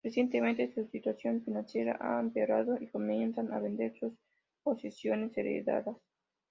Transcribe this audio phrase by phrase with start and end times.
[0.03, 4.11] Recientemente, su situación financiera ha empeorado y comienzan a vender sus
[4.63, 5.95] posesiones heredadas.